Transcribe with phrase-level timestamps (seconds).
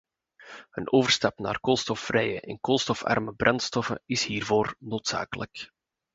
[0.71, 5.71] Een overstap naar koolstofvrije en koolstofarme brandstoffen is hiervoor noodzakelijk.